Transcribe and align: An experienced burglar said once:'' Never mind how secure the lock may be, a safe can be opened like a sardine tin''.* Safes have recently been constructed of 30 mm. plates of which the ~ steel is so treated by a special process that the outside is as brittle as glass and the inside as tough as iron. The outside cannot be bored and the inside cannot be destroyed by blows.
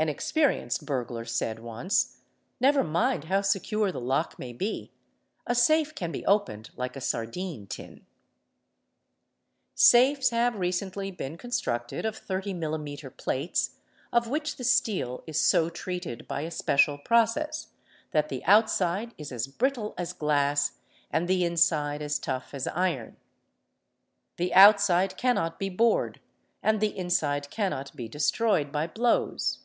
An 0.00 0.08
experienced 0.08 0.86
burglar 0.86 1.24
said 1.24 1.58
once:'' 1.58 2.18
Never 2.60 2.84
mind 2.84 3.24
how 3.24 3.40
secure 3.40 3.90
the 3.90 4.00
lock 4.00 4.38
may 4.38 4.52
be, 4.52 4.92
a 5.44 5.56
safe 5.56 5.92
can 5.92 6.12
be 6.12 6.24
opened 6.24 6.70
like 6.76 6.94
a 6.94 7.00
sardine 7.00 7.66
tin''.* 7.66 8.04
Safes 9.74 10.30
have 10.30 10.54
recently 10.54 11.10
been 11.10 11.36
constructed 11.36 12.04
of 12.04 12.16
30 12.16 12.54
mm. 12.54 13.16
plates 13.16 13.78
of 14.12 14.28
which 14.28 14.54
the 14.54 14.62
~ 14.62 14.62
steel 14.78 15.24
is 15.26 15.40
so 15.40 15.68
treated 15.68 16.28
by 16.28 16.42
a 16.42 16.50
special 16.52 16.98
process 16.98 17.70
that 18.12 18.28
the 18.28 18.44
outside 18.44 19.12
is 19.18 19.32
as 19.32 19.48
brittle 19.48 19.94
as 19.98 20.12
glass 20.12 20.78
and 21.10 21.26
the 21.26 21.44
inside 21.44 22.02
as 22.02 22.20
tough 22.20 22.54
as 22.54 22.68
iron. 22.68 23.16
The 24.36 24.54
outside 24.54 25.16
cannot 25.16 25.58
be 25.58 25.68
bored 25.68 26.20
and 26.62 26.80
the 26.80 26.96
inside 26.96 27.50
cannot 27.50 27.96
be 27.96 28.06
destroyed 28.08 28.70
by 28.70 28.86
blows. 28.86 29.64